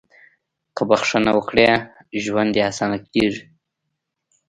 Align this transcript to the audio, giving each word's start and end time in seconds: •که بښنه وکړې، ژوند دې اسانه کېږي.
•که 0.75 0.83
بښنه 0.89 1.31
وکړې، 1.37 1.69
ژوند 2.23 2.49
دې 2.55 2.61
اسانه 2.71 2.97
کېږي. 3.13 3.43